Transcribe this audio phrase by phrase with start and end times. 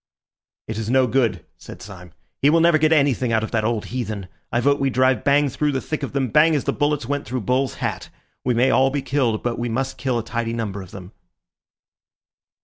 [0.67, 2.11] "It is no good," said Syme.
[2.41, 4.29] "He will never get anything out of that old heathen.
[4.51, 7.27] I vote we drive bang through the thick of them, bang as the bullets went
[7.27, 8.09] through Bull's hat.
[8.43, 11.11] We may all be killed, but we must kill a tidy number of them."